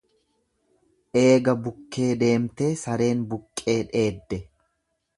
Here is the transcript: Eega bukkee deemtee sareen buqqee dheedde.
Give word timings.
Eega 1.21 1.55
bukkee 1.67 2.09
deemtee 2.23 2.73
sareen 2.87 3.23
buqqee 3.35 3.81
dheedde. 3.93 4.45